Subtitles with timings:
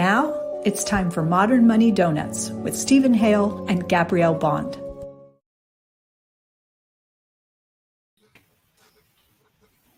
[0.00, 4.80] Now, it's time for Modern Money Donuts with Stephen Hale and Gabrielle Bond.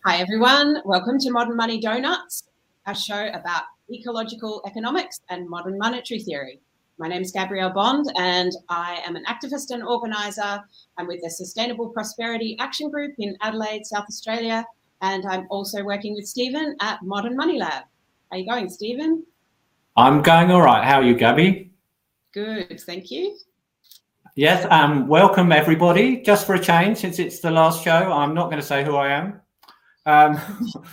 [0.05, 0.79] Hi, everyone.
[0.85, 2.49] Welcome to Modern Money Donuts,
[2.85, 3.63] a show about
[3.93, 6.59] ecological economics and modern monetary theory.
[6.99, 10.65] My name is Gabrielle Bond, and I am an activist and organiser.
[10.99, 14.67] I'm with the Sustainable Prosperity Action Group in Adelaide, South Australia,
[15.01, 17.85] and I'm also working with Stephen at Modern Money Lab.
[18.33, 19.25] How are you going, Stephen?
[19.95, 20.83] I'm going all right.
[20.83, 21.71] How are you, Gabby?
[22.33, 23.37] Good, thank you.
[24.35, 26.23] Yes, um, welcome everybody.
[26.23, 28.97] Just for a change, since it's the last show, I'm not going to say who
[28.97, 29.43] I am.
[30.07, 30.41] Um,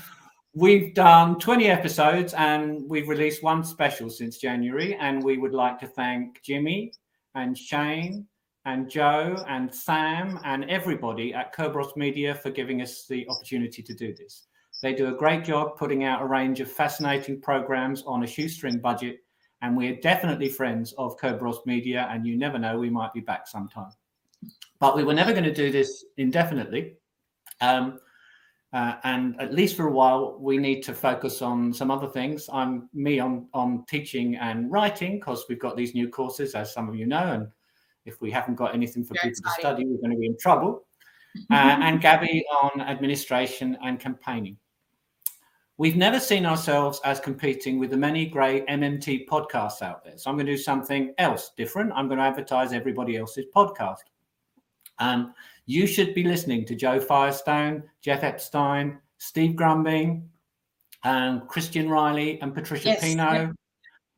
[0.54, 4.96] we've done 20 episodes and we've released one special since January.
[4.96, 6.92] And we would like to thank Jimmy
[7.36, 8.28] and Shane
[8.66, 13.94] and Joe and Sam and everybody at Kerberos Media for giving us the opportunity to
[13.94, 14.49] do this.
[14.82, 18.80] They do a great job putting out a range of fascinating programs on a shoestring
[18.80, 19.18] budget.
[19.62, 22.08] And we're definitely friends of Kerberos Media.
[22.10, 23.92] And you never know, we might be back sometime.
[24.80, 26.96] But we were never going to do this indefinitely.
[27.60, 28.00] Um,
[28.72, 32.48] uh, and at least for a while, we need to focus on some other things.
[32.54, 36.88] I'm me on on teaching and writing because we've got these new courses, as some
[36.88, 37.34] of you know.
[37.34, 37.48] And
[38.06, 40.38] if we haven't got anything for Very people to study, we're going to be in
[40.38, 40.86] trouble.
[41.50, 44.56] Uh, and Gabby on administration and campaigning.
[45.80, 50.18] We've never seen ourselves as competing with the many great MMT podcasts out there.
[50.18, 51.94] So I'm going to do something else different.
[51.96, 54.04] I'm going to advertise everybody else's podcast.
[55.00, 55.34] Um,
[55.68, 60.24] you should be listening to Joe Firestone, Jeff Epstein, Steve Grumbine,
[61.06, 63.54] and Christian Reilly and Patricia yes, Pino,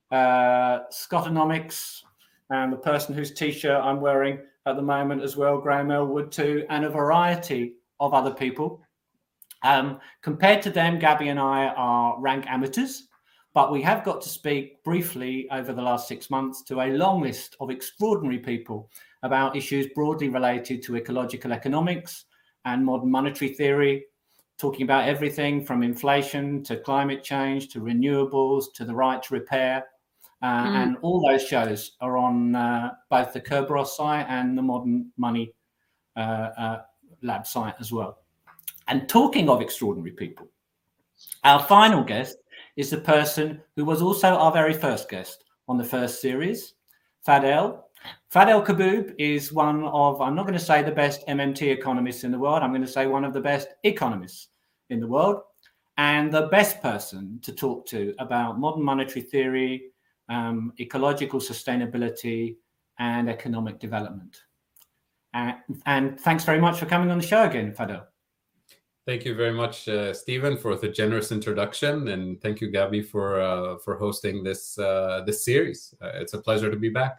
[0.10, 2.02] uh, Scottonomics,
[2.50, 6.66] and the person whose t-shirt I'm wearing at the moment as well, Graham Elwood too,
[6.72, 8.82] and a variety of other people.
[9.64, 13.08] Um, compared to them, Gabby and I are rank amateurs,
[13.54, 17.22] but we have got to speak briefly over the last six months to a long
[17.22, 18.90] list of extraordinary people
[19.24, 22.26] about issues broadly related to ecological economics
[22.66, 24.06] and modern monetary theory,
[24.58, 29.86] talking about everything from inflation to climate change to renewables to the right to repair.
[30.42, 30.76] Uh, mm.
[30.76, 35.54] And all those shows are on uh, both the Kerberos site and the Modern Money
[36.16, 36.82] uh, uh
[37.22, 38.21] Lab site as well.
[38.92, 40.50] And talking of extraordinary people,
[41.46, 42.36] our final guest
[42.76, 46.74] is the person who was also our very first guest on the first series,
[47.26, 47.84] Fadel.
[48.34, 52.34] Fadel Kaboub is one of, I'm not going to say the best MMT economists in
[52.34, 54.50] the world, I'm going to say one of the best economists
[54.90, 55.40] in the world,
[55.96, 59.84] and the best person to talk to about modern monetary theory,
[60.28, 62.58] um, ecological sustainability,
[63.00, 64.42] and economic development.
[65.34, 68.08] And thanks very much for coming on the show again, Fadel.
[69.08, 73.42] Thank you very much, uh, Stephen, for the generous introduction, and thank you, Gabby, for
[73.42, 75.96] uh, for hosting this uh, this series.
[76.00, 77.18] Uh, it's a pleasure to be back.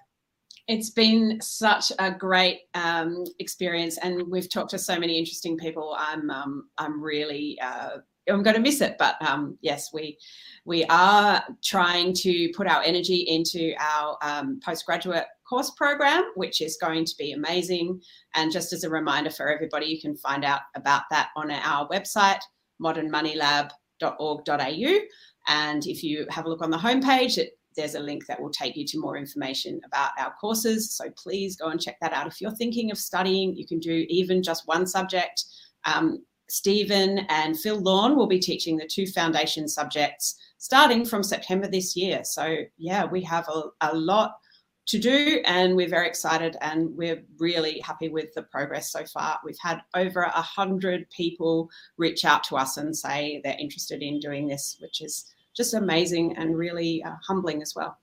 [0.68, 5.96] It's been such a great um, experience, and we've talked to so many interesting people.
[5.98, 10.18] I'm um, I'm really uh, I'm going to miss it, but um, yes, we
[10.64, 16.78] we are trying to put our energy into our um, postgraduate course program, which is
[16.80, 18.00] going to be amazing.
[18.34, 21.88] And just as a reminder for everybody, you can find out about that on our
[21.88, 22.38] website,
[22.80, 24.98] modernmoneylab.org.au.
[25.48, 28.50] And if you have a look on the homepage, it, there's a link that will
[28.50, 30.94] take you to more information about our courses.
[30.94, 32.26] So please go and check that out.
[32.26, 35.44] If you're thinking of studying, you can do even just one subject.
[35.84, 41.66] Um, Stephen and Phil Lawn will be teaching the two foundation subjects starting from September
[41.66, 42.24] this year.
[42.24, 44.34] So, yeah, we have a, a lot
[44.88, 49.40] to do and we're very excited and we're really happy with the progress so far.
[49.42, 54.20] We've had over a hundred people reach out to us and say they're interested in
[54.20, 55.24] doing this, which is
[55.56, 57.96] just amazing and really uh, humbling as well.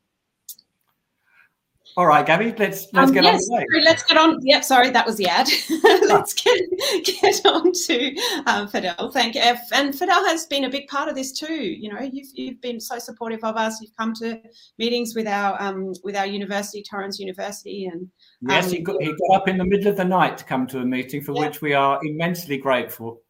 [1.97, 3.59] All right, Gabby, let's let's um, get yes, on.
[3.59, 4.37] Sorry, let's get on.
[4.41, 5.47] Yep, sorry, that was the ad.
[6.07, 6.57] let's get
[7.03, 8.15] get on to
[8.45, 9.11] um, Fadel.
[9.11, 9.41] Thank you.
[9.41, 11.53] And Fadel has been a big part of this too.
[11.53, 13.81] You know, you've you've been so supportive of us.
[13.81, 14.39] You've come to
[14.77, 18.07] meetings with our um, with our university, Torrens University, and
[18.41, 20.67] yes, he um, got he got up in the middle of the night to come
[20.67, 21.47] to a meeting for yeah.
[21.47, 23.21] which we are immensely grateful.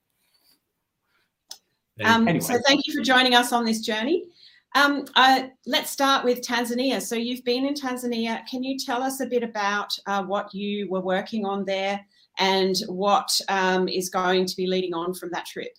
[2.04, 2.44] Um, anyway.
[2.44, 4.26] So thank you for joining us on this journey.
[4.76, 7.02] Um, uh, let's start with Tanzania.
[7.02, 8.46] So you've been in Tanzania.
[8.48, 12.06] Can you tell us a bit about uh, what you were working on there
[12.38, 15.76] and what um, is going to be leading on from that trip?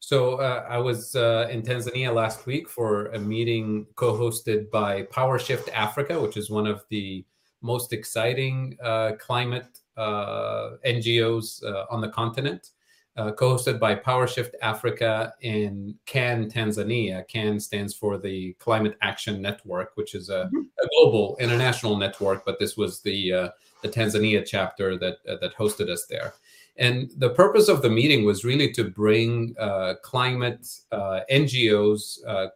[0.00, 5.72] So uh, I was uh, in Tanzania last week for a meeting co-hosted by PowerShift
[5.72, 7.24] Africa, which is one of the
[7.62, 12.70] most exciting uh, climate uh, NGOs on the continent.
[13.16, 17.26] Uh, co-hosted by PowerShift Africa in CAN Tanzania.
[17.28, 20.60] CAN stands for the Climate Action Network, which is a, mm-hmm.
[20.82, 23.48] a global international network, but this was the uh,
[23.82, 26.34] the Tanzania chapter that uh, that hosted us there.
[26.76, 32.48] And the purpose of the meeting was really to bring uh, climate uh, NGOs, uh,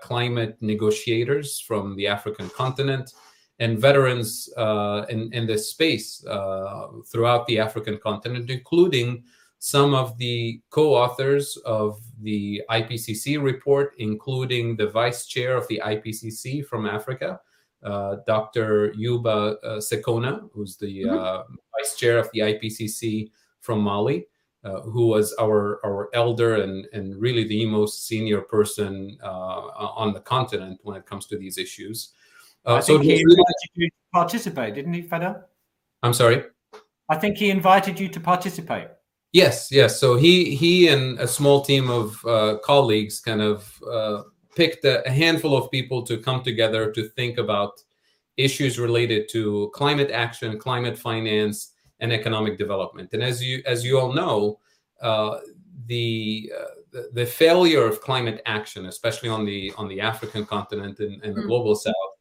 [0.00, 3.14] climate negotiators from the African continent,
[3.58, 4.48] and veterans
[5.08, 6.24] in, in this space
[7.10, 9.24] throughout the African continent, including
[9.64, 16.66] some of the co-authors of the IPCC report, including the vice chair of the IPCC
[16.66, 17.40] from Africa,
[17.82, 18.92] uh, Dr.
[18.92, 21.16] Youba uh, Sokona, who's the mm-hmm.
[21.16, 21.44] uh,
[21.78, 23.30] vice chair of the IPCC
[23.62, 24.26] from Mali,
[24.64, 29.62] uh, who was our, our elder and, and really the most senior person uh,
[29.96, 32.12] on the continent when it comes to these issues.
[32.66, 35.44] I so he invited you to participate, didn't he, Feda?
[36.02, 36.44] I'm sorry?
[37.08, 38.88] I think he invited you to participate.
[39.34, 39.98] Yes, yes.
[39.98, 44.22] So he he and a small team of uh, colleagues kind of uh,
[44.54, 47.82] picked a, a, handful of people to come together to think about
[48.36, 53.12] issues related to climate action, climate finance, and economic development.
[53.12, 54.60] And as you as you all know,
[55.02, 55.40] uh,
[55.86, 61.00] the, uh, the, the failure of climate action, especially on the on the African continent
[61.00, 61.48] and, and the mm.
[61.48, 62.13] global south,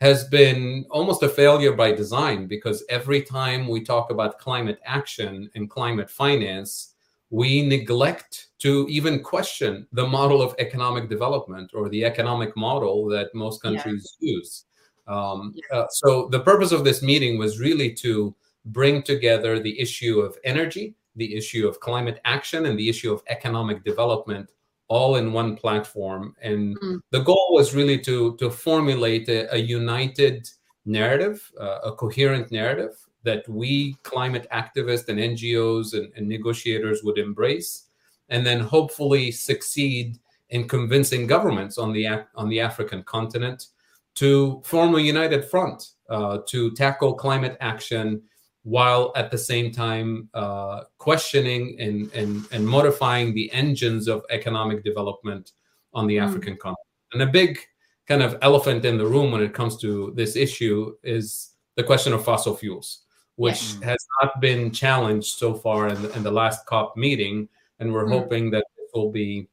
[0.00, 5.50] has been almost a failure by design because every time we talk about climate action
[5.54, 6.94] and climate finance,
[7.30, 13.34] we neglect to even question the model of economic development or the economic model that
[13.34, 14.34] most countries yeah.
[14.34, 14.64] use.
[15.08, 15.78] Um, yeah.
[15.78, 18.34] uh, so, the purpose of this meeting was really to
[18.66, 23.22] bring together the issue of energy, the issue of climate action, and the issue of
[23.28, 24.50] economic development
[24.88, 26.34] all in one platform.
[26.42, 27.00] And mm.
[27.10, 30.48] the goal was really to to formulate a, a united
[30.84, 37.18] narrative, uh, a coherent narrative that we climate activists and NGOs and, and, negotiators would
[37.18, 37.88] embrace,
[38.30, 40.18] and then hopefully succeed
[40.50, 43.66] in convincing governments on the on the African continent
[44.14, 48.22] to form a united front uh, to tackle climate action
[48.62, 54.84] while at the same time uh, questioning and, and, and modifying the engines of economic
[54.84, 55.52] development
[55.94, 56.22] on the mm.
[56.22, 56.78] African continent.
[57.12, 57.58] And a big
[58.06, 62.12] kind of elephant in the room when it comes to this issue is the question
[62.12, 63.02] of fossil fuels,
[63.36, 63.86] which yeah.
[63.86, 67.48] has not been challenged so far in the, in the last COP meeting.
[67.78, 68.12] And we're mm.
[68.12, 69.48] hoping that it will be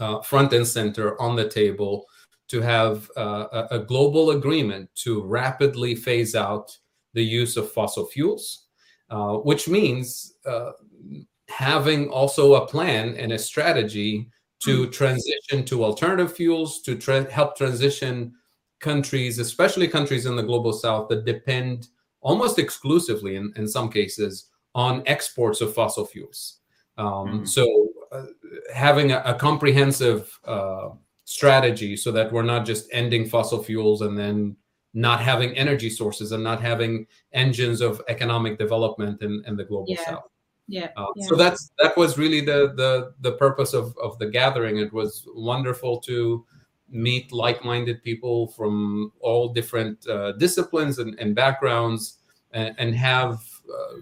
[0.00, 2.06] uh, front and center on the table
[2.48, 6.76] to have uh, a, a global agreement to rapidly phase out
[7.14, 8.66] the use of fossil fuels,
[9.10, 10.72] uh, which means uh,
[11.48, 14.92] having also a plan and a strategy to mm.
[14.92, 18.32] transition to alternative fuels, to tra- help transition
[18.80, 21.88] countries, especially countries in the global south that depend
[22.20, 26.58] almost exclusively, in, in some cases, on exports of fossil fuels.
[26.96, 27.48] Um, mm.
[27.48, 28.26] So, uh,
[28.74, 30.90] having a, a comprehensive uh,
[31.24, 34.56] strategy so that we're not just ending fossil fuels and then
[34.98, 39.86] not having energy sources and not having engines of economic development in, in the global
[39.88, 40.04] yeah.
[40.04, 40.28] south.
[40.66, 40.88] Yeah.
[40.96, 41.26] Uh, yeah.
[41.28, 44.78] So that's that was really the the the purpose of of the gathering.
[44.78, 46.44] It was wonderful to
[46.90, 52.18] meet like-minded people from all different uh, disciplines and, and backgrounds,
[52.52, 53.38] and, and have
[53.72, 53.94] uh,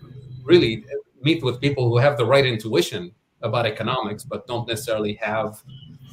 [0.45, 0.85] really
[1.21, 3.13] meet with people who have the right intuition
[3.43, 5.63] about economics, but don't necessarily have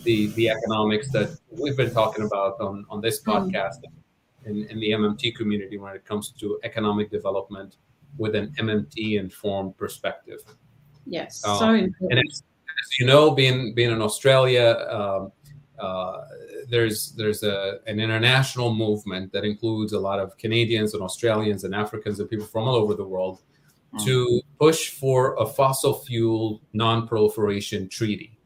[0.03, 3.33] the the economics that we've been talking about on on this mm.
[3.33, 3.79] podcast.
[3.79, 4.02] Mm
[4.45, 7.77] in, in the MMT community when it comes to economic development
[8.17, 10.39] with an MMT informed perspective.
[11.05, 12.11] Yes, um, so important.
[12.11, 15.31] And as, as, you know, being being in Australia, um,
[15.79, 16.21] uh,
[16.69, 21.75] there's there's a, an international movement that includes a lot of Canadians and Australians and
[21.75, 23.41] Africans and people from all over the world
[23.93, 24.05] mm.
[24.05, 28.37] to push for a fossil fuel non-proliferation treaty.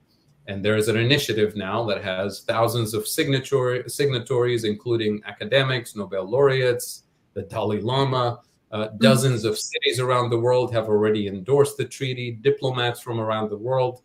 [0.47, 6.29] And there is an initiative now that has thousands of signature, signatories, including academics, Nobel
[6.29, 8.39] laureates, the Dalai Lama.
[8.69, 8.97] Uh, hmm.
[8.97, 13.57] dozens of cities around the world have already endorsed the treaty, diplomats from around the
[13.57, 14.01] world.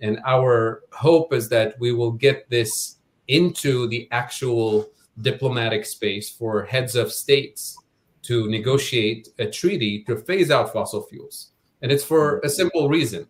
[0.00, 2.96] And our hope is that we will get this
[3.28, 4.88] into the actual
[5.20, 7.76] diplomatic space for heads of states
[8.22, 11.52] to negotiate a treaty to phase out fossil fuels.
[11.82, 13.28] And it's for a simple reason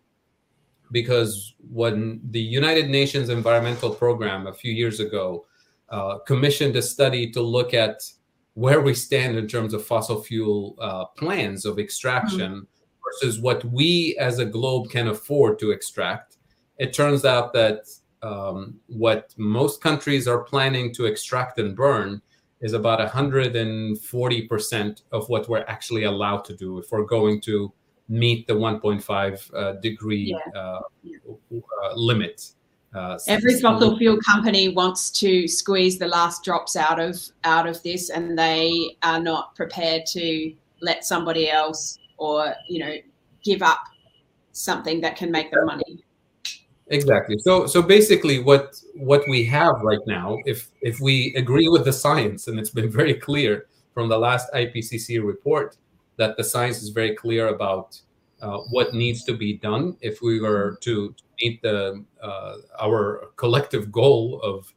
[0.91, 5.45] because when the United Nations Environmental Program a few years ago
[5.89, 8.01] uh, commissioned a study to look at
[8.53, 12.65] where we stand in terms of fossil fuel uh, plans of extraction mm-hmm.
[13.05, 16.37] versus what we as a globe can afford to extract,
[16.77, 17.85] it turns out that
[18.23, 22.19] um, what most countries are planning to extract and burn
[22.61, 27.71] is about 140% of what we're actually allowed to do if we're going to
[28.09, 30.59] meet the 1.5 uh, degree Yeah.
[30.59, 31.17] uh, Yeah.
[31.83, 32.51] uh, limit.
[32.95, 37.67] Uh, Every so- fossil fuel company wants to squeeze the last drops out of out
[37.67, 42.95] of this, and they are not prepared to let somebody else or you know
[43.43, 43.79] give up
[44.53, 46.03] something that can make them money.
[46.87, 47.37] Exactly.
[47.39, 51.93] So so basically what what we have right now, if if we agree with the
[51.93, 55.75] science, and it's been very clear from the last IPCC report
[56.17, 57.99] that the science is very clear about
[58.41, 63.91] uh, what needs to be done if we were to meet the uh, our collective
[63.91, 64.71] goal of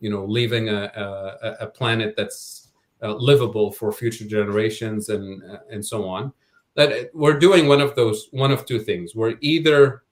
[0.00, 2.72] you know leaving a, a, a planet that's
[3.02, 6.32] uh, livable for future generations and uh, and so on
[6.74, 9.14] that we're doing one of those one of two things.
[9.14, 10.02] We're either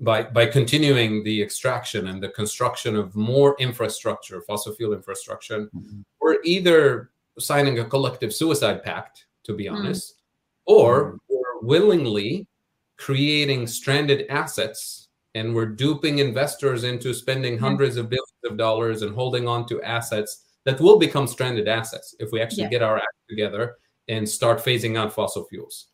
[0.00, 5.68] by by continuing the extraction and the construction of more infrastructure, fossil fuel infrastructure,
[6.20, 9.74] we're either signing a collective suicide pact, to be Mm.
[9.76, 10.14] honest,
[10.66, 12.46] or we're willingly
[12.96, 19.14] creating stranded assets and we're duping investors into spending hundreds of billions of dollars and
[19.14, 22.70] holding on to assets that will become stranded assets if we actually Yeah.
[22.70, 23.76] get our act together
[24.08, 25.88] and start phasing out fossil fuels.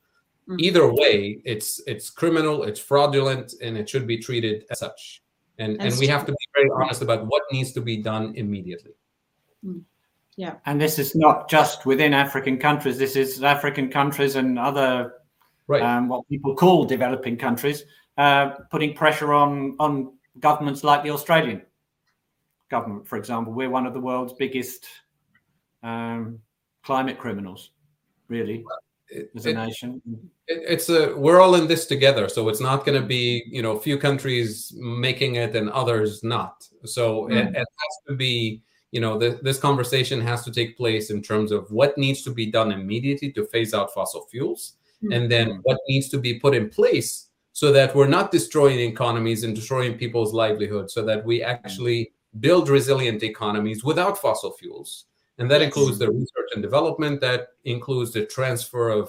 [0.49, 0.59] Mhm.
[0.61, 5.23] either way it's it's criminal it's fraudulent and it should be treated as such.
[5.59, 8.35] And and That's we have to be very honest about what needs to be done
[8.35, 8.95] immediately
[10.65, 12.97] And this is not just within African countries.
[12.99, 15.15] This is African countries and other
[15.67, 17.85] right um, what people call developing countries,
[18.17, 21.63] uh, putting pressure on on governments like the Australian
[22.71, 23.53] government, for example.
[23.53, 24.87] We're one of the world's biggest
[25.83, 26.39] um,
[26.83, 27.71] climate criminals,
[28.29, 28.65] really,
[29.11, 30.01] It- as a it- nation.
[30.47, 33.63] it- it's a we're all in this together so it's not going to be you
[33.63, 37.51] know a few countries making it and others not so it, Mm.
[37.51, 38.61] it has to be
[38.93, 42.31] you know th- this conversation has to take place in terms of what needs to
[42.31, 45.17] be done immediately to phase out fossil fuels Mm.
[45.17, 49.45] and then what needs to be put in place so that we're not destroying economies
[49.45, 55.07] and destroying people's livelihoods so that we actually build resilient economies without fossil fuels
[55.39, 55.69] and that Yes.
[55.69, 59.09] includes the research and development that includes the transfer of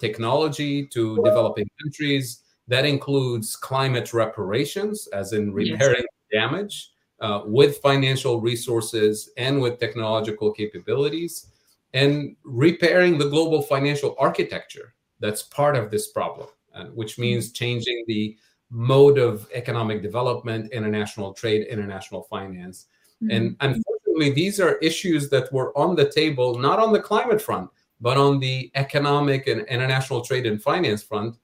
[0.00, 2.42] technology to developing countries.
[2.68, 5.54] That includes climate reparations, as in Yes.
[5.72, 6.91] repairing damage
[7.22, 11.46] uh, with financial resources and with technological capabilities,
[11.94, 18.04] and repairing the global financial architecture that's part of this problem, uh, which means changing
[18.08, 18.36] the
[18.70, 22.86] mode of economic development, international trade, international finance.
[23.30, 27.70] And unfortunately, these are issues that were on the table, not on the climate front,
[28.00, 31.36] but on the economic and international trade and finance front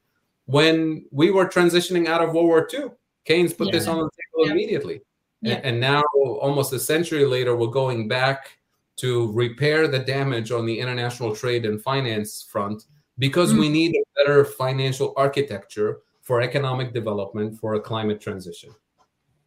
[0.46, 2.86] when we were transitioning out of World War II.
[3.24, 4.52] Keynes put this on the table Yeah.
[4.52, 5.00] immediately.
[5.40, 5.54] Yeah.
[5.54, 8.58] And, and now, almost a century later, we're going back
[8.96, 12.86] to repair the damage on the international trade and finance front
[13.18, 13.60] because Mm.
[13.60, 18.70] we need a better financial architecture for economic development for a climate transition.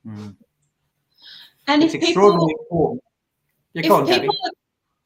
[0.07, 0.35] Mm.
[1.67, 3.03] and It's if people important.
[3.73, 4.51] Yeah, go on, if people are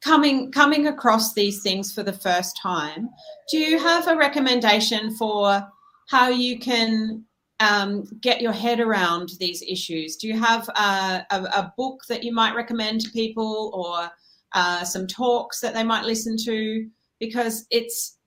[0.00, 3.10] coming coming across these things for the first time,
[3.50, 5.66] do you have a recommendation for
[6.08, 7.24] how you can
[7.60, 10.16] um, get your head around these issues?
[10.16, 14.10] Do you have a, a, a book that you might recommend to people, or
[14.52, 16.88] uh, some talks that they might listen to?
[17.18, 18.18] Because it's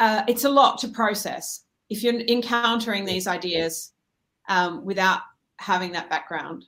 [0.00, 3.92] uh, it's a lot to process if you're encountering these ideas
[4.48, 5.20] um, without
[5.58, 6.64] having that background.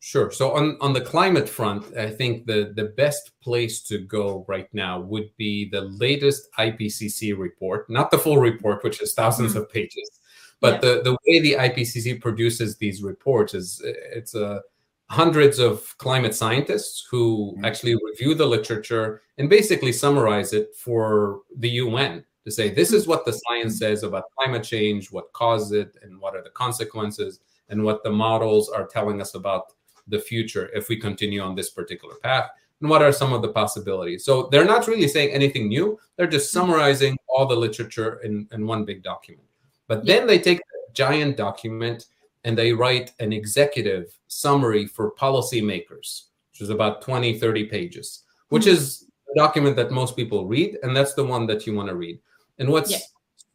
[0.00, 0.30] Sure.
[0.30, 4.68] So on, on the climate front, I think the, the best place to go right
[4.72, 9.56] now would be the latest IPCC report, not the full report, which is 1000s Mhm.
[9.56, 10.20] of pages,
[10.60, 10.80] but Yeah.
[10.94, 14.60] the, the way the IPCC produces these reports is it's uh,
[15.08, 17.66] hundreds of climate scientists who Mhm.
[17.66, 23.06] actually review the literature and basically summarize it for the UN to say this is
[23.06, 27.40] what the science says about climate change, what caused it, and what are the consequences,
[27.68, 29.72] and what the models are telling us about
[30.08, 32.48] the future if we continue on this particular path
[32.80, 34.24] and what are some of the possibilities.
[34.24, 35.98] So they're not really saying anything new.
[36.16, 39.48] They're just summarizing all the literature in, in one big document
[39.88, 42.06] but then they take that giant document
[42.44, 48.64] and they write an executive summary for policymakers which is about 20 30 pages which
[48.64, 48.72] Mhm.
[48.72, 51.94] is a document that most people read and that's the one that you want to
[51.94, 52.18] read
[52.58, 52.98] and what's Yeah.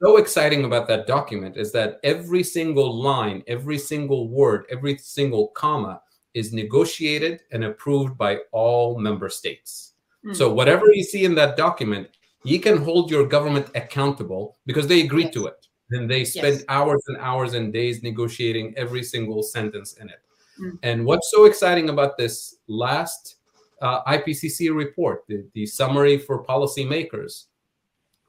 [0.03, 5.47] so exciting about that document is that every single line every single word every single
[5.49, 6.01] comma
[6.33, 9.93] is negotiated and approved by all member states.
[10.25, 10.35] Mm.
[10.35, 12.07] So whatever you see in that document,
[12.43, 15.67] you can hold your government accountable because they agreed to it.
[15.91, 16.65] And they spend Yes.
[16.69, 20.21] hours and hours and days negotiating every single sentence in it.
[20.59, 20.79] Mm.
[20.83, 23.37] And what's so exciting about this last
[23.81, 27.45] uh, IPCC report, the, the summary for policymakers,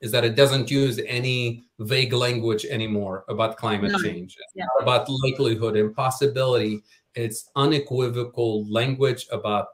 [0.01, 3.99] is that it doesn't use any vague language anymore about climate no.
[3.99, 4.65] change, yeah.
[4.81, 6.83] about likelihood and possibility.
[7.15, 9.69] It's unequivocal language about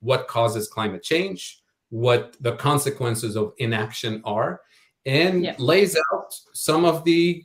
[0.00, 4.62] what causes climate change, what the consequences of inaction are,
[5.08, 5.54] and yeah.
[5.58, 7.44] lays out some of the,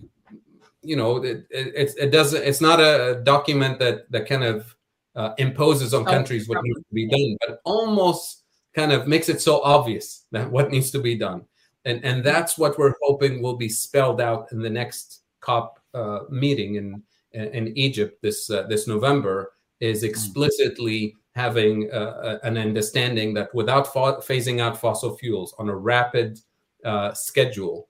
[0.81, 2.43] you know, it, it, it doesn't.
[2.43, 4.75] It's not a document that that kind of
[5.15, 8.43] uh, imposes on oh, countries what needs to be done, but almost
[8.75, 11.45] kind of makes it so obvious that what needs to be done
[11.85, 16.19] and and that's what we're hoping will be spelled out in the next COP uh,
[16.29, 17.03] meeting in
[17.33, 20.07] in Egypt this uh, this November is hmm.
[20.07, 26.39] explicitly having uh, an understanding that without fa- phasing out fossil fuels on a rapid
[26.85, 27.87] uh, schedule,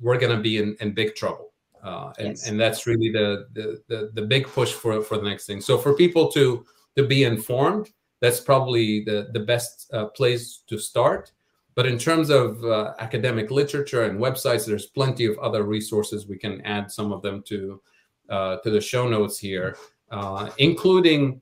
[0.00, 1.52] we're going to be in, in big trouble.
[1.82, 2.48] Uh, and, yes.
[2.48, 5.60] and that's really the, the, the the big push for for the next thing.
[5.60, 6.64] So for people to
[6.96, 11.32] to be informed, that's probably the the best uh, place to start.
[11.74, 16.28] But in terms of uh, academic literature and websites, there's plenty of other resources.
[16.28, 17.80] We can add some of them to
[18.28, 19.76] uh, to the show notes here,
[20.12, 21.40] uh, including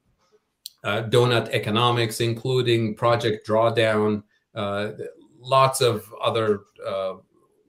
[0.85, 4.23] uh, Doughnut Economics, including Project Drawdown,
[4.55, 4.93] uh,
[5.41, 7.15] lots of other uh,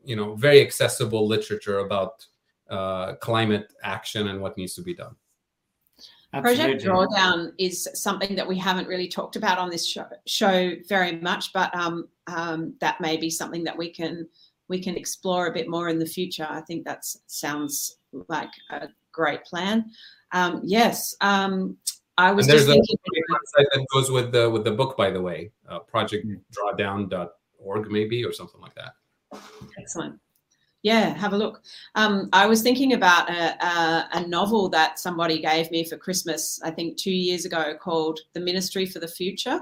[0.03, 2.25] you know very accessible literature about
[3.19, 5.15] climate action and what needs to be done.
[6.33, 6.63] Absolutely.
[6.63, 11.17] Project Drawdown is something that we haven't really talked about on this show, show very
[11.17, 14.27] much, but um, um, that may be something that we can
[14.69, 16.47] we can explore a bit more in the future.
[16.49, 17.97] I think that sounds
[18.29, 19.91] like a great plan.
[20.31, 21.75] Um, yes, um,
[22.17, 22.47] I was.
[22.47, 25.79] And there's a website that goes with the with the book, by the way, uh,
[27.62, 28.93] projectdrawdown.org maybe or something like that.
[29.78, 30.19] Excellent.
[30.84, 31.62] Yeah, have a look.
[31.93, 36.60] Um, I was thinking about a, a, a, novel that somebody gave me for Christmas,
[36.63, 39.62] I think two years ago, called The Ministry for the Future.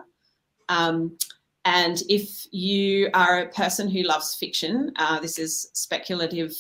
[0.70, 1.18] Um,
[1.66, 6.56] and if you are a person who loves fiction, uh, this is speculative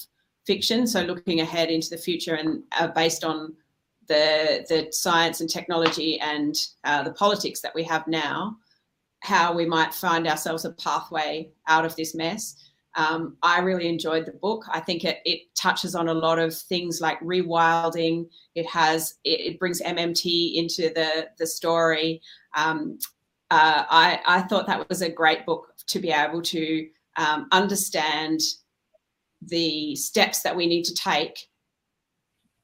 [0.45, 3.53] fiction, so looking ahead into the future and uh, based on
[4.07, 8.57] the, the science and technology and uh, the politics that we have now,
[9.21, 12.55] how we might find ourselves a pathway out of this mess
[12.95, 14.65] um, I really enjoyed the book.
[14.71, 18.27] I think it, it, touches on a lot of things like rewilding.
[18.55, 22.21] It has it, it brings MMT into the the story.
[22.55, 22.97] Um,
[23.51, 28.41] uh, I I thought that was a great book to be able to um, understand
[29.41, 31.47] the steps that we need to take,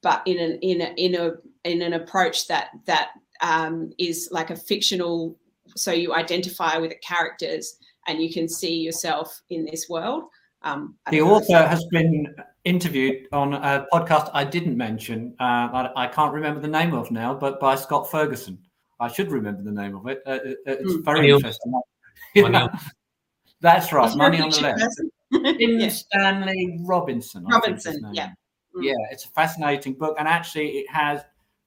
[0.02, 1.30] but in an in a, in a
[1.64, 3.10] in an approach that that
[3.42, 5.38] um, is like a fictional.
[5.76, 10.24] So you identify with the characters and you can see yourself in this world.
[10.62, 12.34] Um, the author has been
[12.64, 15.34] interviewed on a podcast I didn't mention.
[15.38, 18.58] Uh, I, I, can't remember the name of now, but by Scott Ferguson.
[18.98, 20.22] I should remember the name of it.
[20.26, 21.04] Uh, it's mm.
[21.04, 21.72] very Money interesting.
[22.34, 22.68] Yeah.
[23.60, 24.04] That's right.
[24.04, 25.00] That's Money on the left.
[25.60, 25.88] yeah.
[25.88, 27.44] Stanley Robinson.
[27.44, 28.30] Robinson, yeah.
[28.74, 28.84] Mm.
[28.84, 30.16] Yeah, it's a fascinating book.
[30.18, 31.20] And actually, it has,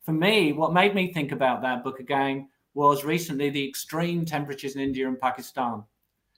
[0.04, 4.76] for me, what made me think about that book again was recently the extreme temperatures
[4.76, 5.84] in India and Pakistan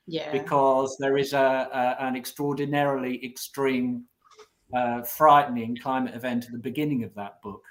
[0.08, 0.32] yeah.
[0.32, 4.06] because there is a, a an extraordinarily extreme,
[4.76, 7.64] uh, frightening climate event at the beginning of that book,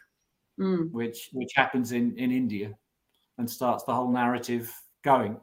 [0.59, 0.91] mm.
[0.91, 2.75] which which happens in in India,
[3.39, 5.39] and starts the whole narrative going.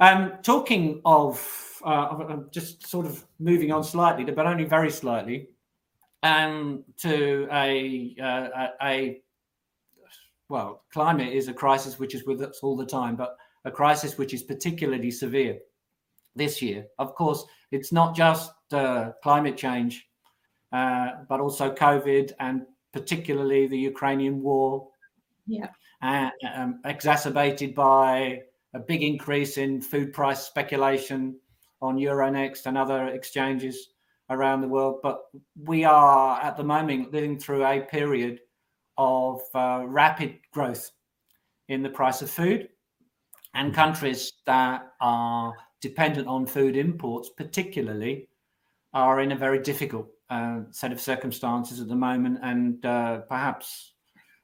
[0.00, 5.50] Um, talking of, uh, just sort of moving on slightly, but only very slightly,
[6.24, 9.21] um, to a, uh, a, a
[10.52, 14.18] well, climate is a crisis which is with us all the time, but a crisis
[14.18, 15.56] which is particularly severe
[16.36, 16.84] this year.
[16.98, 20.10] Of course, it's not just uh, climate change,
[20.70, 24.88] uh, but also COVID and particularly the Ukrainian war.
[25.46, 25.70] Yeah.
[26.02, 28.42] Uh, um, exacerbated by
[28.74, 31.34] a big increase in food price speculation
[31.80, 33.94] on Euronext and other exchanges
[34.28, 35.00] around the world.
[35.02, 35.22] But
[35.64, 38.40] we are at the moment living through a period
[38.98, 40.90] of uh, rapid growth
[41.68, 42.68] in the price of food
[43.54, 48.28] and countries that are dependent on food imports, particularly,
[48.94, 53.94] are in a very difficult uh, set of circumstances at the moment, and uh, perhaps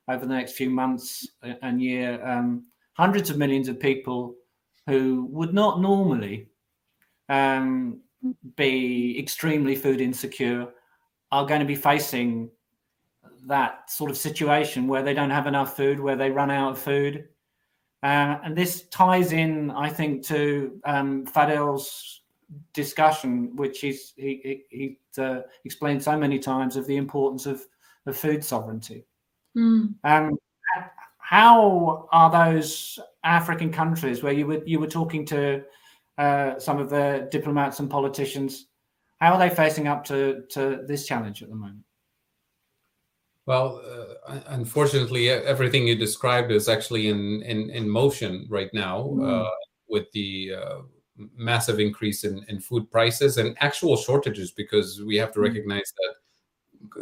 [0.09, 1.27] over the next few months
[1.63, 4.35] and year, um, hundreds of millions of people
[4.87, 6.49] who would not normally
[7.29, 8.01] um,
[8.57, 10.69] be extremely food insecure
[11.31, 12.51] are going to be facing
[13.47, 16.79] that sort of situation where they don't have enough food, where they run out of
[16.79, 17.29] food,
[18.03, 22.23] uh, and this ties in, I think, to um, Fadel's
[22.73, 24.77] discussion, which he's, he, he,
[25.17, 27.67] he uh, explained so many times of the importance of,
[28.07, 29.05] of food sovereignty.
[29.57, 29.95] Mm.
[30.05, 30.39] Um,
[31.19, 35.63] how are those African countries where you were you were talking to
[36.17, 38.67] uh, some of the diplomats and politicians?
[39.21, 41.85] How are they facing up to, to this challenge at the moment?
[43.49, 43.81] Well,
[44.27, 49.25] uh, unfortunately, everything you described is actually in in, in motion right now mm.
[49.27, 49.51] uh,
[49.89, 50.79] with the uh,
[51.35, 55.45] massive increase in, in food prices and actual shortages because we have to mm.
[55.45, 56.13] recognize that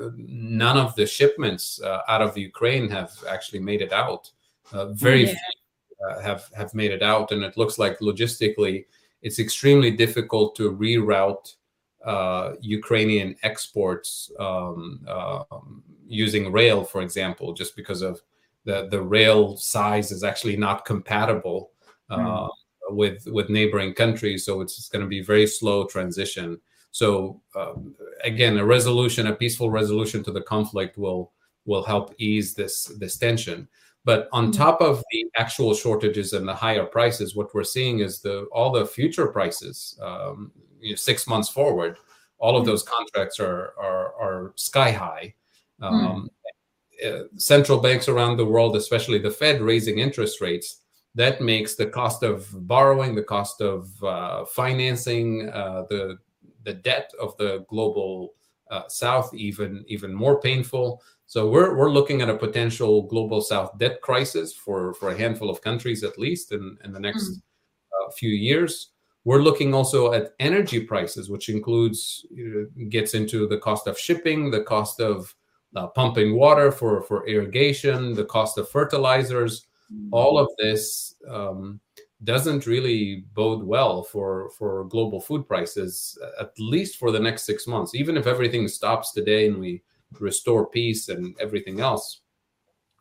[0.01, 4.31] uh, none of the shipments uh, out of Ukraine have actually made it out.
[4.73, 5.33] Uh, very yeah.
[5.33, 8.85] few have have made it out, and it looks like logistically
[9.21, 11.57] it's extremely difficult to reroute
[12.61, 14.31] Ukrainian exports.
[14.39, 18.21] Um, um using rail, for example, just because of
[18.65, 21.71] the the rail size is actually not compatible
[22.11, 22.49] uh, mm.
[22.91, 24.45] with with neighboring countries.
[24.45, 26.61] So it's going to be very slow transition.
[26.91, 31.33] So um, again, a resolution, a peaceful resolution to the conflict will
[31.65, 33.69] will help ease this this tension.
[34.05, 34.57] But on mm.
[34.57, 38.71] top of the actual shortages and the higher prices, what we're seeing is the all
[38.71, 41.99] the future prices, um, you know, six months forward,
[42.39, 42.67] all of mm.
[42.67, 45.35] those contracts are are, are sky high.
[45.81, 45.85] Hmm.
[45.85, 46.31] Um,
[47.05, 47.27] mm.
[47.37, 50.81] Central banks around the world, especially the Fed, raising interest rates.
[51.15, 56.19] That makes the cost of borrowing, the cost of uh, financing, uh, the
[56.65, 58.35] the debt of the global
[58.71, 61.03] uh, South even even more painful.
[61.27, 65.51] So we're we're looking at a potential global South debt crisis for for a handful
[65.51, 68.15] of countries at least in in the next mm.
[68.15, 68.91] few years.
[69.25, 72.25] We're looking also at energy prices, which includes
[72.91, 75.35] gets into the cost of shipping, the cost of
[75.77, 79.67] uh, pumping water for for irrigation, the cost of fertilizers,
[80.11, 81.81] all of this um,
[82.25, 87.67] doesn't really bode well for for global food prices, at least for the next six
[87.67, 87.95] months.
[87.95, 89.83] Even if everything stops today and we
[90.19, 92.23] restore peace and everything else,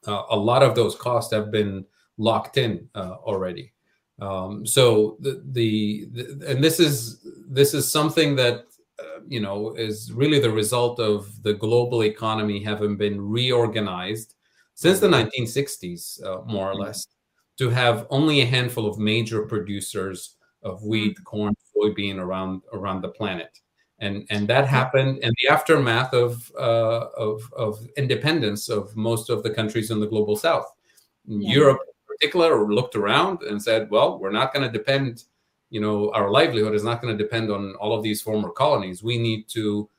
[0.07, 1.85] uh, a lot of those costs have been
[2.17, 3.71] locked in uh, already.
[4.19, 8.65] Um, so the, the, the and this is this is something that
[8.99, 14.36] uh, you know, is really the result of the global economy having been reorganized
[14.73, 16.84] since the 1960s, uh, more or mm-hmm.
[16.84, 17.08] less,
[17.58, 21.23] to have only a handful of major producers of wheat, mm-hmm.
[21.23, 23.58] corn, soybean around around the planet,
[23.99, 29.43] and and that happened in the aftermath of uh, of, of independence of most of
[29.43, 30.71] the countries in the global South.
[31.25, 31.53] Yeah.
[31.53, 35.23] Europe, in particular, looked around and said, "Well, we're not going to depend."
[35.75, 39.03] You know our livelihood is not going to depend on all of these former colonies
[39.03, 39.89] we need to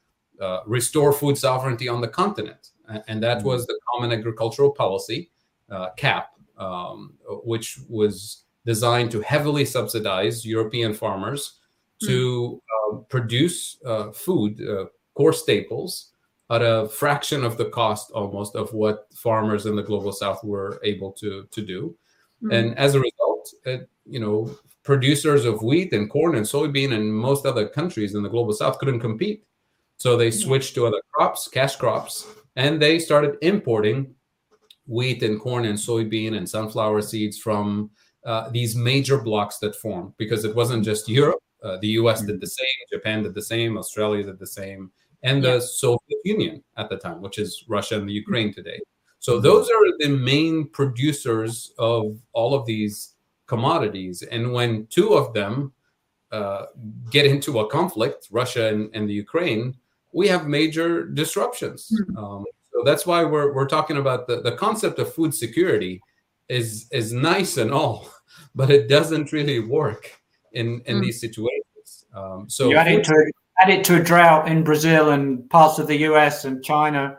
[0.41, 2.71] uh, restore food sovereignty on the continent
[3.09, 3.49] and that mm-hmm.
[3.49, 5.31] was the common agricultural policy
[5.71, 7.13] uh, cap um,
[7.53, 11.59] which was designed to heavily subsidize european farmers
[12.03, 16.13] to uh, produce uh, food uh, core staples
[16.49, 20.81] at a fraction of the cost almost of what farmers in the global south were
[20.83, 21.81] able to to do
[22.43, 22.53] mm-hmm.
[22.57, 24.57] and as a result it, you know
[24.87, 28.79] producers of wheat and corn and soybean and most other countries in the global south
[28.79, 29.45] couldn't compete.
[29.99, 34.15] So they switched to other crops cash crops and they started importing
[34.87, 37.91] wheat and corn and soybean and sunflower seeds from
[38.25, 41.41] uh, these major blocks that formed because it wasn't just europe.
[41.65, 44.91] Uh, the us did the same japan did the same australia did the same
[45.23, 48.79] and the soviet union at the time which is russia and the ukraine today.
[49.19, 49.43] So mm-hmm.
[49.43, 53.16] those are the main producers of all of these
[53.47, 54.23] commodities.
[54.23, 55.73] And when two of them
[56.33, 56.67] uh,
[57.11, 59.77] get into a conflict, Russia and, and, the Ukraine,
[60.13, 61.93] we have major disruptions.
[61.93, 62.17] Mm-hmm.
[62.17, 66.03] Um, so that's why we're, we're talking about the, the concept of food security
[66.49, 68.09] is is nice and all,
[68.55, 70.13] but it doesn't really work
[70.53, 71.01] in, in mm-hmm.
[71.03, 72.07] these situations.
[72.15, 75.79] Um, so you add it, to, add it to a drought in Brazil and parts
[75.79, 77.19] of the US and China,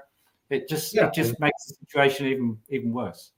[0.50, 1.08] it just yeah.
[1.08, 3.32] it just makes the situation even even worse.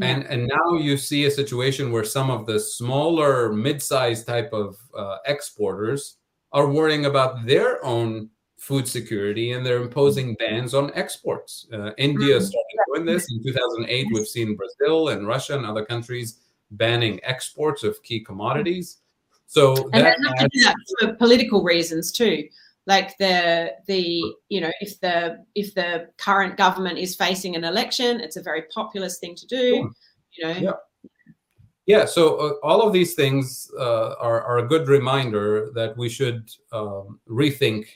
[0.00, 4.78] And and now you see a situation where some of the smaller, mid-sized type of
[4.96, 6.16] uh, exporters
[6.52, 11.66] are worrying about their own food security and they're imposing bans on exports.
[11.72, 12.44] Uh, India mm-hmm.
[12.44, 14.06] started doing this in 2008.
[14.12, 18.98] We've seen Brazil and Russia and other countries banning exports of key commodities.
[19.46, 22.44] So and that, have to do that for political reasons too
[22.86, 28.20] like the the you know if the if the current government is facing an election
[28.20, 29.90] it's a very populist thing to do
[30.36, 30.60] you know?
[30.60, 30.72] Yeah.
[31.86, 36.08] Yeah so uh, all of these things uh, are, are a good reminder that we
[36.08, 37.86] should um, rethink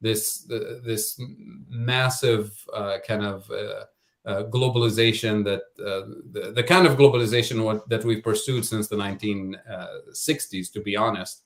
[0.00, 1.20] this uh, this
[1.68, 3.84] massive uh, kind of uh,
[4.24, 10.72] uh, globalization that the, the kind of globalization what, that we've pursued since the 1960s
[10.72, 11.42] to be honest.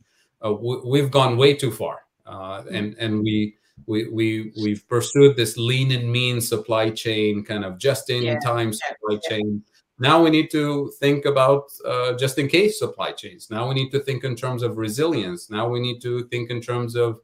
[0.85, 5.93] We've gone way too far uh, and and we we we we've pursued this lean
[5.93, 8.39] and mean supply chain kind of just in yeah.
[8.41, 9.29] time supply yeah.
[9.29, 9.63] chain
[9.99, 13.91] now we need to think about uh, just in case supply chains now we need
[13.91, 17.21] to think in terms of resilience now we need to think in terms of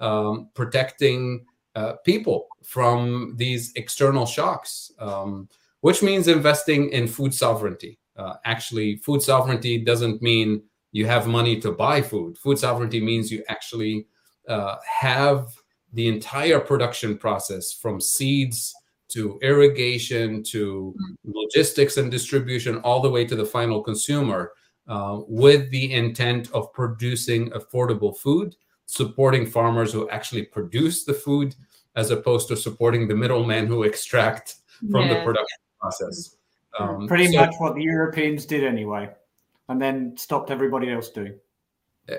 [0.00, 5.48] um, protecting uh, people from these external shocks, um,
[5.80, 7.98] which means investing in food sovereignty.
[8.16, 10.62] Uh, actually, food sovereignty doesn't mean
[10.92, 12.38] you have money to buy food.
[12.38, 14.06] Food sovereignty means you actually
[14.48, 15.48] uh, have
[15.92, 18.74] the entire production process from seeds
[19.08, 24.52] to irrigation to logistics and distribution, all the way to the final consumer,
[24.88, 31.54] uh, with the intent of producing affordable food, supporting farmers who actually produce the food,
[31.96, 34.56] as opposed to supporting the middlemen who extract
[34.90, 35.14] from yeah.
[35.14, 36.36] the production process.
[36.78, 39.10] Um, Pretty so, much what the Europeans did anyway,
[39.68, 41.38] and then stopped everybody else doing.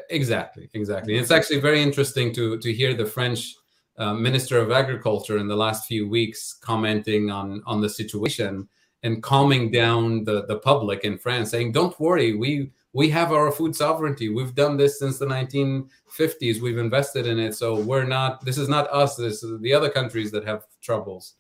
[0.10, 1.15] Exactly, exactly.
[1.15, 3.56] It's actually very interesting to to hear the French
[3.98, 8.67] uh, Minister of Agriculture in the last few weeks commenting on on the situation
[9.04, 13.52] and calming down the the public in France, saying, "Don't worry, we we have our
[13.52, 14.30] food sovereignty.
[14.30, 16.62] We've done this since the 1950s.
[16.62, 18.43] We've invested in it, so we're not.
[18.43, 19.15] This is not us.
[19.15, 21.36] This is the other countries that have troubles."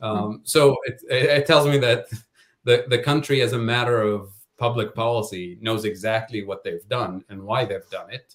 [0.00, 2.06] Um, so it, it tells me that
[2.64, 7.42] the the country, as a matter of public policy, knows exactly what they've done and
[7.42, 8.34] why they've done it,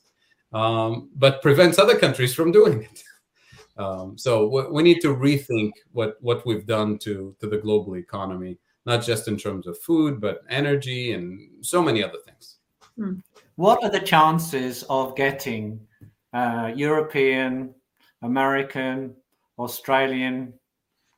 [0.51, 3.03] um, but prevents other countries from doing it.
[3.77, 7.97] Um, so w- we need to rethink what what we've done to to the global
[7.97, 11.25] economy, not just in terms of food, but energy and
[11.59, 12.59] so many other things.
[12.95, 13.15] Hmm.
[13.57, 15.85] What are the chances of getting
[16.31, 17.75] uh, European,
[18.21, 19.13] American,
[19.59, 20.53] Australian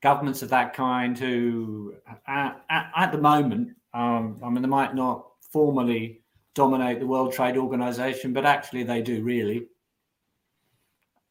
[0.02, 1.94] governments of that kind who,
[2.28, 6.22] at, at, at the moment, um, I mean, they might not formally
[6.54, 9.68] dominate the World Trade Organization, but actually they do really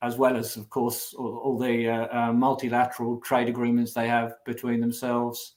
[0.02, 4.34] as well as, of course, all, all the uh, uh, multilateral trade agreements they have
[4.44, 5.54] between themselves.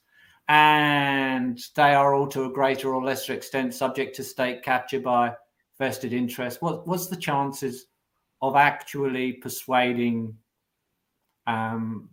[0.48, 5.34] And they are all to a greater or lesser extent subject to state capture by
[5.78, 6.60] vested interest.
[6.62, 7.86] What, what's the chances
[8.42, 10.34] of actually persuading
[11.46, 12.08] um,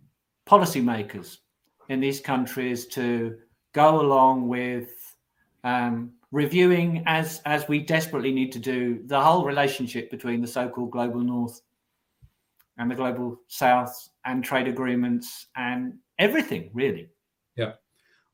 [0.46, 1.38] policymakers
[1.88, 3.36] in these countries to
[3.84, 4.90] go along with
[5.64, 10.90] um, reviewing, as as we desperately need to do, the whole relationship between the so-called
[10.90, 11.60] global north
[12.78, 17.08] and the global south and trade agreements and everything really
[17.56, 17.72] yeah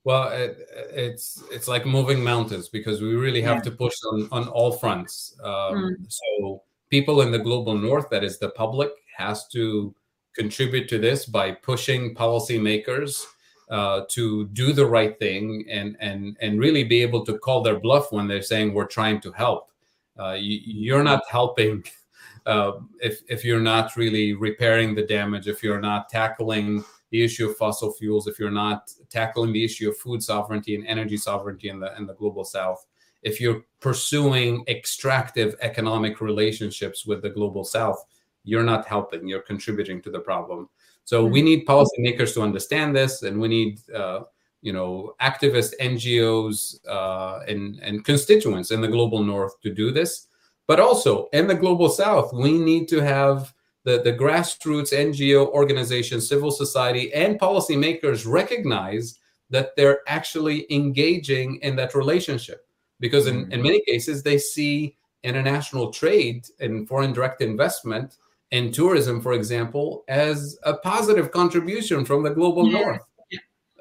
[0.04, 0.56] well it,
[0.92, 3.62] it's it's like moving mountains because we really have yeah.
[3.62, 5.94] to push on on all fronts um, mm.
[6.08, 9.94] so people in the global north that is the public has to
[10.34, 13.24] contribute to this by pushing policymakers
[13.70, 17.80] uh, to do the right thing and and and really be able to call their
[17.80, 19.70] bluff when they're saying we're trying to help
[20.18, 21.84] uh, you, you're not helping
[22.46, 27.48] uh, if if you're not really repairing the damage, if you're not tackling the issue
[27.48, 31.68] of fossil fuels, if you're not tackling the issue of food sovereignty and energy sovereignty
[31.68, 32.84] in the in the global south,
[33.22, 38.04] if you're pursuing extractive economic relationships with the global south,
[38.44, 39.26] you're not helping.
[39.26, 40.68] You're contributing to the problem.
[41.04, 41.46] So we mm-hmm.
[41.46, 44.20] need policymakers to understand this, and we need uh,
[44.62, 50.28] you know activist NGOs uh, and and constituents in the global north to do this.
[50.66, 53.52] But also in the global south, we need to have
[53.84, 59.18] the, the grassroots NGO organizations, civil society, and policymakers recognize
[59.50, 62.66] that they're actually engaging in that relationship.
[62.98, 68.16] Because in, in many cases, they see international trade and foreign direct investment
[68.54, 72.78] and tourism, for example, as a positive contribution from the global yeah.
[72.78, 73.00] north.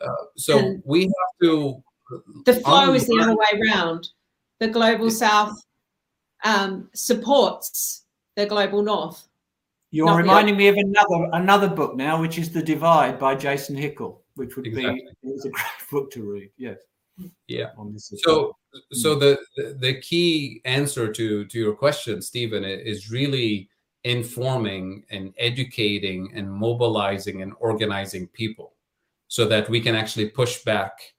[0.01, 1.81] Uh, so and we have to.
[2.45, 4.09] The flow is the other way around.
[4.59, 5.55] The global south
[6.43, 8.05] um, supports
[8.35, 9.27] the global north.
[9.91, 14.21] You're reminding me of another another book now, which is The Divide by Jason Hickel,
[14.33, 15.05] which would exactly.
[15.21, 16.49] be it's a great book to read.
[16.57, 16.79] Yes.
[17.47, 17.69] Yeah.
[18.25, 18.57] So
[18.91, 23.69] so the, the the key answer to to your question, Stephen, is really
[24.03, 28.73] informing and educating and mobilizing and organizing people
[29.27, 31.13] so that we can actually push back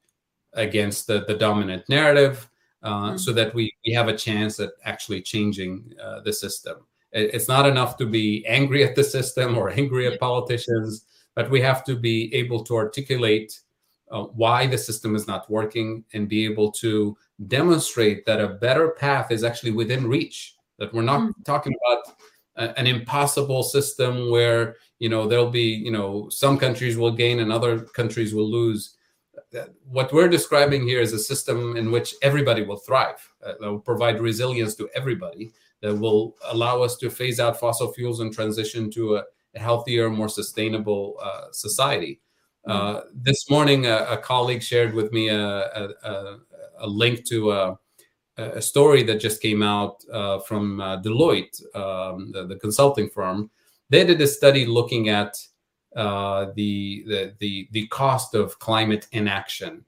[0.53, 2.49] against the, the dominant narrative
[2.83, 3.17] uh, mm-hmm.
[3.17, 6.87] so that we, we have a chance at actually changing uh, the system.
[7.13, 11.61] It's not enough to be angry at the system or angry at politicians, but we
[11.61, 13.61] have to be able to articulate
[14.11, 17.17] uh, why the system is not working and be able to
[17.47, 20.57] demonstrate that a better path is actually within reach.
[20.79, 21.43] That we're not mm-hmm.
[21.43, 22.15] talking about
[22.57, 27.41] a, an impossible system where you know there'll be you know some countries will gain
[27.41, 28.97] and other countries will lose
[29.89, 33.81] what we're describing here is a system in which everybody will thrive, uh, that will
[33.81, 38.91] provide resilience to everybody, that will allow us to phase out fossil fuels and transition
[38.91, 42.21] to a, a healthier, more sustainable uh, society.
[42.67, 45.91] Uh, this morning, a, a, colleague shared with me a,
[46.79, 47.77] a link to
[48.37, 53.51] a, story that just came out uh, from uh, Deloitte, um, the, the, consulting firm,
[53.91, 55.37] they did a study looking at
[55.97, 59.85] uh, the, the the the cost of climate inaction,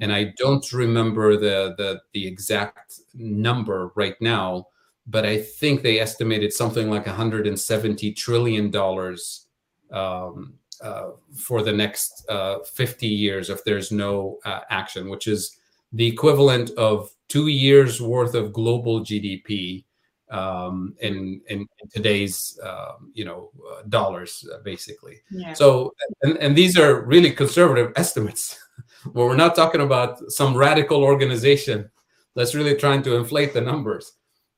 [0.00, 4.68] and I don't remember the the the exact number right now,
[5.06, 9.46] but I think they estimated something like 170 trillion dollars
[9.90, 15.56] um, uh, for the next uh, 50 years if there's no uh, action, which is
[15.92, 19.84] the equivalent of two years worth of global GDP
[20.30, 25.18] um, in, in, in today's um, you know uh, dollars uh, basically.
[25.30, 25.54] Yeah.
[25.54, 28.58] So and, and these are really conservative estimates.
[29.12, 31.90] where we're not talking about some radical organization
[32.34, 34.12] that's really trying to inflate the numbers.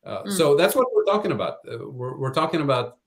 [0.04, 0.32] Uh, mm.
[0.32, 1.58] So that's what we're talking about.
[1.70, 2.98] Uh, we're, we're talking about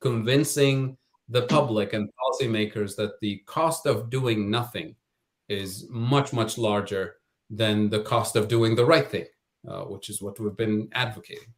[0.00, 0.96] convincing
[1.28, 4.94] the public and policymakers that the cost of doing nothing
[5.48, 7.16] is much, much larger
[7.50, 9.26] than the cost of doing the right thing,
[9.66, 11.52] uh, which is what we've been advocating.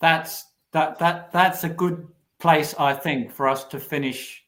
[0.00, 2.06] That's that that that's a good
[2.38, 4.44] place, I think, for us to finish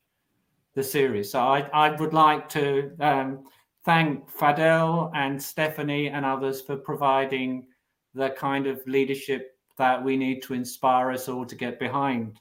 [0.75, 1.33] the series.
[1.33, 3.45] So I I would like to um,
[3.85, 7.67] thank Fadel and Stephanie and others for providing
[8.15, 12.39] the kind of leadership that we need to inspire us all to get behind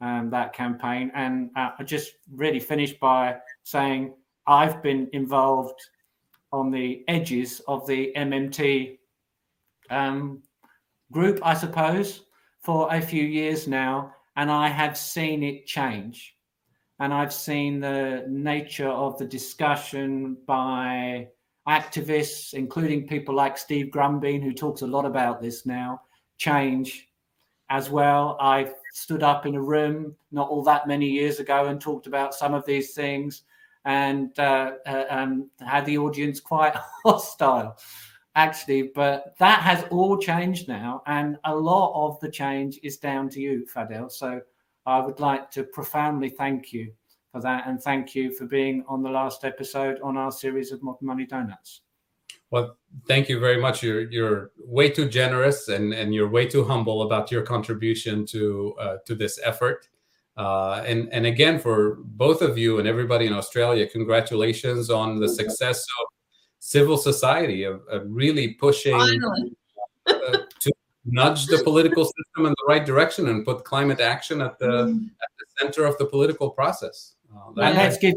[0.00, 1.10] um, that campaign.
[1.14, 4.14] And uh, I just really finished by saying
[4.46, 5.80] I've been involved
[6.52, 8.98] on the edges of the MMT
[9.90, 10.42] um,
[11.12, 12.22] group, I suppose,
[12.60, 16.34] for a few years now, and I have seen it change.
[16.98, 21.28] And I've seen the nature of the discussion by
[21.68, 26.00] activists, including people like Steve Grumbine, who talks a lot about this now,
[26.38, 27.08] change
[27.68, 28.36] as well.
[28.40, 32.34] I stood up in a room not all that many years ago and talked about
[32.34, 33.42] some of these things
[33.86, 37.78] and uh, uh, um, had the audience quite hostile,
[38.34, 38.90] actually.
[38.94, 43.40] But that has all changed now, and a lot of the change is down to
[43.40, 44.10] you, Fadel.
[44.10, 44.40] So
[44.84, 46.92] I would like to profoundly thank you
[47.32, 50.82] for that, and thank you for being on the last episode on our series of
[50.82, 51.82] Modern Money Donuts.
[52.50, 53.82] Well, thank you very much.
[53.84, 58.74] You're you're way too generous and and you're way too humble about your contribution to
[58.80, 59.88] uh, to this effort.
[60.36, 65.28] Uh, and and again, for both of you and everybody in Australia, congratulations on the
[65.28, 66.06] success of
[66.58, 68.94] civil society of, of really pushing
[70.06, 70.72] uh, to
[71.04, 75.06] nudge the political system in the right direction and put climate action at the, mm.
[75.06, 77.14] at the center of the political process.
[77.34, 78.14] Uh, and let's give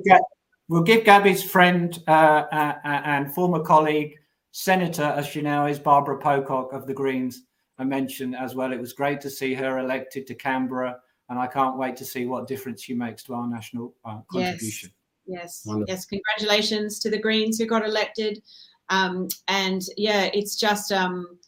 [0.68, 4.16] we'll give Gabby's friend uh, uh, uh, and former colleague,
[4.52, 7.44] Senator, as she now is, Barbara Pocock of the Greens,
[7.78, 8.74] a mention as well.
[8.74, 10.98] It was great to see her elected to Canberra,
[11.30, 14.92] and I can't wait to see what difference she makes to our national uh, contribution.
[15.26, 16.06] Yes, yes, yes.
[16.06, 18.42] Congratulations to the Greens who got elected.
[18.90, 21.40] Um, and yeah, it's just um,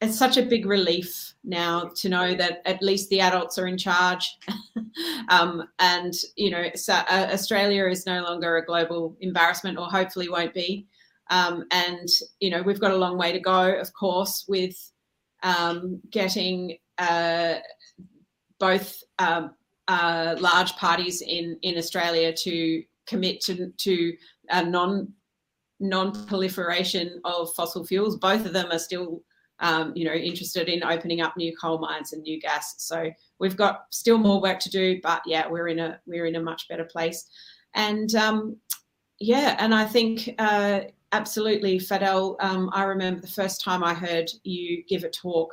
[0.00, 3.76] it's such a big relief now to know that at least the adults are in
[3.76, 4.38] charge
[5.28, 10.28] um, and you know so, uh, australia is no longer a global embarrassment or hopefully
[10.28, 10.86] won't be
[11.30, 12.08] um, and
[12.40, 14.92] you know we've got a long way to go of course with
[15.42, 17.54] um, getting uh,
[18.60, 19.54] both um,
[19.88, 24.14] uh, large parties in in australia to commit to to
[24.50, 25.12] a non
[25.80, 29.22] non-proliferation of fossil fuels both of them are still
[29.60, 32.74] um, you know, interested in opening up new coal mines and new gas.
[32.78, 36.36] So we've got still more work to do, but yeah, we're in a we're in
[36.36, 37.26] a much better place.
[37.74, 38.56] And um,
[39.18, 40.80] yeah, and I think uh,
[41.12, 42.36] absolutely, Fadel.
[42.40, 45.50] Um, I remember the first time I heard you give a talk.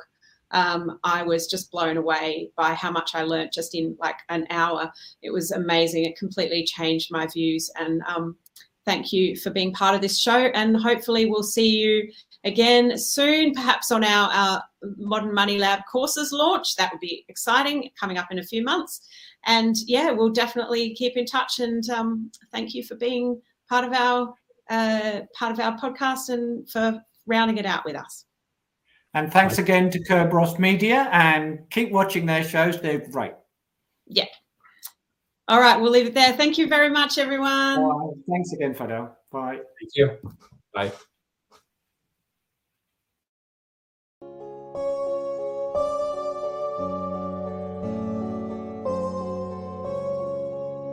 [0.50, 4.46] Um, I was just blown away by how much I learned just in like an
[4.50, 4.90] hour.
[5.22, 6.04] It was amazing.
[6.04, 7.70] It completely changed my views.
[7.78, 8.36] And um,
[8.84, 10.50] thank you for being part of this show.
[10.54, 12.10] And hopefully, we'll see you
[12.44, 14.62] again soon, perhaps on our, our
[14.96, 16.76] Modern Money Lab courses launch.
[16.76, 19.06] That would be exciting, coming up in a few months.
[19.46, 21.60] And yeah, we'll definitely keep in touch.
[21.60, 24.34] And um, thank you for being part of our
[24.70, 28.24] uh, part of our podcast and for rounding it out with us.
[29.14, 32.80] And thanks again to Kerberos Media and keep watching their shows.
[32.80, 33.32] They're great.
[34.06, 34.26] Yeah.
[35.48, 36.34] All right, we'll leave it there.
[36.34, 38.22] Thank you very much, everyone.
[38.28, 39.12] Thanks again, Fadel.
[39.32, 39.56] Bye.
[39.80, 40.18] Thank you.
[40.74, 40.92] Bye.